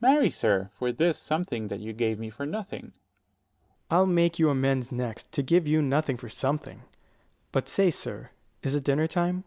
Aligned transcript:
Dro. 0.00 0.08
S. 0.10 0.14
Marry, 0.16 0.30
sir, 0.30 0.68
for 0.72 0.90
this 0.90 1.18
something 1.18 1.68
that 1.68 1.80
you 1.80 1.92
gave 1.92 2.18
me 2.18 2.30
for 2.30 2.46
nothing. 2.46 2.82
Ant. 2.84 2.92
S. 2.94 2.98
I'll 3.90 4.06
make 4.06 4.38
you 4.38 4.48
amends 4.48 4.90
next, 4.90 5.30
to 5.32 5.42
give 5.42 5.66
you 5.66 5.82
nothing 5.82 6.16
for 6.16 6.30
something. 6.30 6.84
But 7.52 7.68
say, 7.68 7.90
sir, 7.90 8.30
is 8.62 8.74
it 8.74 8.84
dinner 8.84 9.06
time? 9.06 9.44